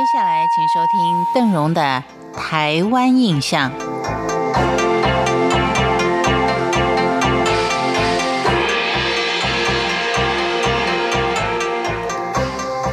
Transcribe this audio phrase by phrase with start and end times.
[0.00, 2.02] 接下来，请收听邓荣的
[2.34, 3.70] 《台湾印象》。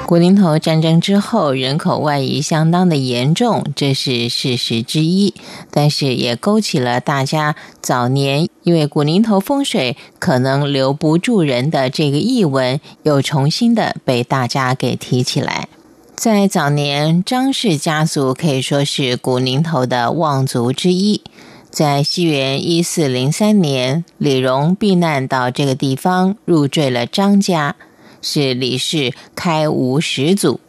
[0.06, 5.34] 古宁头战争之后，人口外移相当的严重，这是事实之一。
[5.72, 15.70] 但是也勾起了大家早年因为古宁头风水可能留不住人的这个译文，又重新的被大家给提起来。
[16.18, 21.22] 在早年，张氏家族可以说是古宁头的望族之一。
[21.70, 27.76] 在西元一四零三年，李荣避难到这个地方，入赘了张家。
[28.20, 30.60] 是李氏开吴始祖，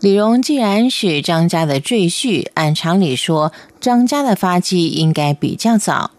[0.00, 6.10] 李荣既然是张家的赘婿，按常理说，张家的发迹应该比较早。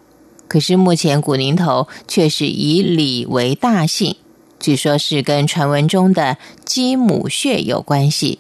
[0.48, 4.16] 可是目前古宁头却是以李为大姓，
[4.58, 8.40] 据说是跟传闻中的姬母穴有关系。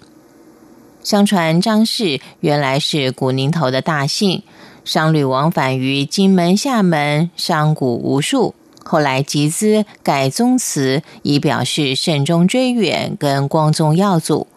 [1.07, 4.43] 相传张氏原来是古宁头的大姓，
[4.83, 8.53] 商旅往返于金门、厦门，商贾无数。
[8.83, 14.47] 后来集资改宗祠，以表示慎终追远跟光宗耀祖。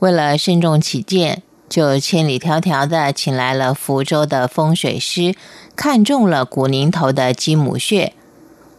[0.00, 5.36] 为了慎重起见，就千里迢迢的请来了福州的风水师，
[5.76, 8.12] 看中了古宁头的鸡母穴。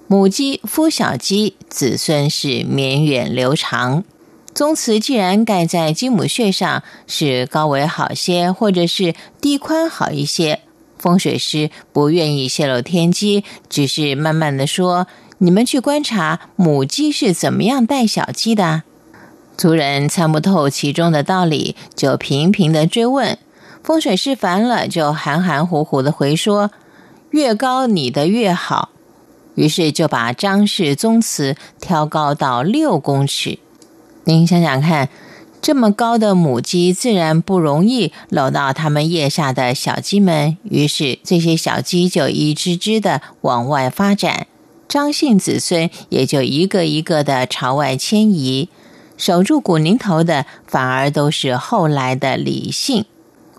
[0.08, 4.04] 母鸡孵小鸡，子孙是绵远流长。
[4.54, 10.60] 宗祠既然盖在鸡母穴上，是高为好些，或者是低宽好一些。
[10.98, 15.08] 风水师不愿意泄露天机，只是慢慢的说
[15.40, 18.84] ：“你们去观察母鸡是怎么样带小鸡的。”
[19.58, 23.38] 族人参不透其中的道理，就频频的追问。
[23.84, 26.70] 风水师烦了，就含含糊糊的回说
[27.32, 28.90] ：“越高你的越好。”
[29.56, 33.58] 于是就把张氏宗祠挑高到六公尺。
[34.24, 35.10] 您想想看。
[35.62, 44.48] 这么高的母鸡自然不容易搂到它们腋下的小鸡们，于是这些小鸡就一只只的往外发展，
[44.88, 48.70] 张姓子孙也就一个一个的朝外迁移。
[49.18, 53.06] 守住古宁头的反而都是后来的李姓。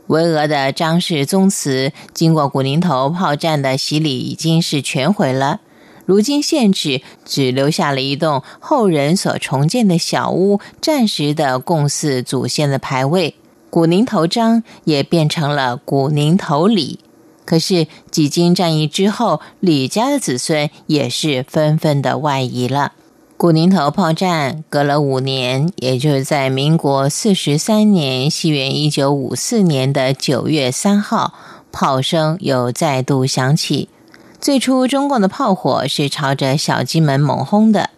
[0.08, 5.60] 巍峨的张氏宗祠，经过古宁头炮战的洗礼，已经是全毁了。
[6.04, 13.34] 如今现址只留下了一栋后人所重建的小屋，暂时的供祀祖先的牌位。
[13.70, 16.98] 古宁头张也变成了古宁头李。
[17.44, 22.92] 可是几经战役之后，李家的子孙也是纷纷的外移了。
[23.36, 31.34] 古宁头炮战隔了五年，也就是在民国四十三年（西元一九五四年）的九月三号，
[31.72, 33.88] 炮声又再度响起。
[34.42, 37.90] 最初，中共的炮火是朝着小金门猛轰的。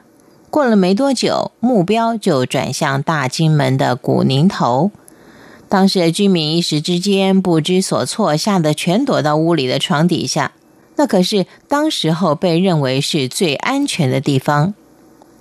[0.50, 4.91] 过了没多久，目标就转向大金门的古宁头。
[5.71, 10.53] 当时的居民一时之间不知所措，吓得全躲到屋里的床底下。
[10.97, 14.75] 那可是当时候被认为是最安全的地方。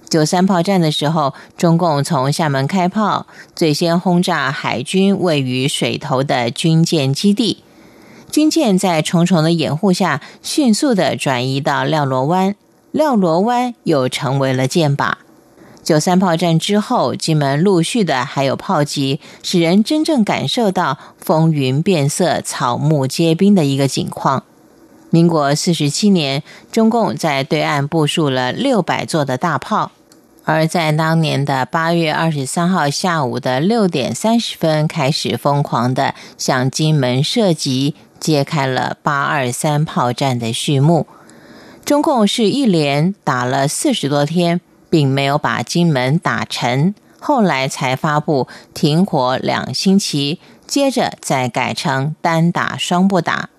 [0.07, 7.57] 九三炮战的时候，中共从厦门开炮，最先轰炸海军位于水头的军舰基地。
[8.33, 12.55] 军舰在重重的掩护下，迅速的转移到廖罗湾，
[12.91, 15.13] 廖罗湾又成为了箭靶。
[15.83, 24.43] 九三炮战之后，金门陆续的还有炮击，使人真正感受到风云变色、草木皆兵的一个景况。
[25.11, 29.91] 民国四十七年，中共在对岸部署了六百座的大炮，
[30.43, 37.93] 而在当年的八月二十三号下午的六点三十分，开始疯狂的向金门射击。
[38.23, 41.05] 揭开了八二三炮战的序幕。
[41.83, 53.49] 中共是一连打了四十多天，并没有把金门打沉，后来才发布停火两星期，接着再改成单打双不打。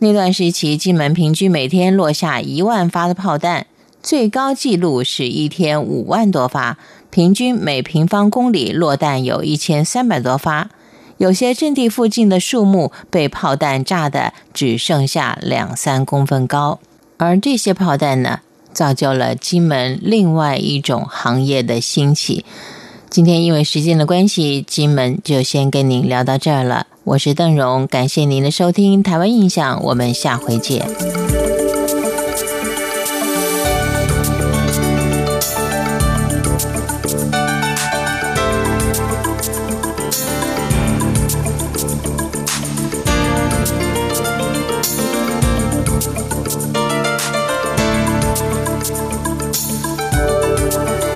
[0.00, 3.66] 那段时期，金门平均每天落下一万发的炮弹，
[4.02, 6.76] 最高纪录是一天五万多发，
[7.08, 10.68] 平均每平方公里落弹有一千三百多发。
[11.20, 16.80] 有些阵地附近的树木被炮弹炸的只剩下两三公分高，
[17.18, 18.40] 而这些炮弹呢，
[18.72, 22.46] 造就了金门另外一种行业的兴起。
[23.10, 26.86] 今天因为时间的关系，金门就先跟您聊到这儿了。
[27.04, 30.88] 我是邓荣，感谢您的收听《台湾印象》，我们下回见。